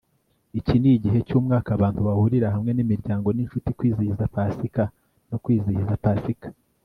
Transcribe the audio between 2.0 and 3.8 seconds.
bahurira hamwe nimiryango ninshuti